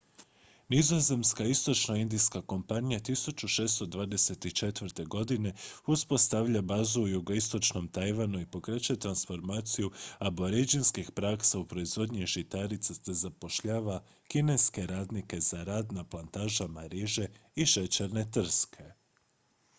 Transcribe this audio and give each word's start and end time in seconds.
nizozemska 0.73 1.43
istočnoindijska 1.45 2.41
kompanija 2.41 2.99
1624. 2.99 5.05
godine 5.07 5.53
uspostavlja 5.87 6.61
bazu 6.61 7.01
u 7.01 7.07
jugoistočnom 7.07 7.87
tajvanu 7.87 8.41
i 8.41 8.45
pokreće 8.45 8.95
transformaciju 8.95 9.91
aboridžinskih 10.19 11.11
praksa 11.15 11.59
u 11.59 11.65
proizvodnji 11.65 12.25
žitarica 12.25 12.93
te 12.93 13.13
zapošljava 13.13 14.03
kineske 14.27 14.85
radnike 14.85 15.39
za 15.41 15.63
rad 15.63 15.91
na 15.93 16.03
plantažama 16.03 16.87
riže 16.87 17.27
i 17.55 17.65
šećerne 17.65 18.31
trske 18.31 18.91